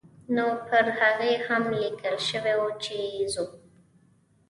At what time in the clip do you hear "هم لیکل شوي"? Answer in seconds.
1.47-2.53